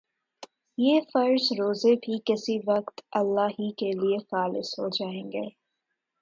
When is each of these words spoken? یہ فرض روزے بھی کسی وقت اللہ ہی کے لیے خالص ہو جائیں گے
یہ 0.77 0.99
فرض 1.11 1.51
روزے 1.59 1.93
بھی 1.95 2.17
کسی 2.25 2.57
وقت 2.65 3.01
اللہ 3.11 3.53
ہی 3.59 3.71
کے 3.77 3.91
لیے 3.91 4.17
خالص 4.31 4.73
ہو 4.79 4.89
جائیں 4.89 5.31
گے 5.31 5.47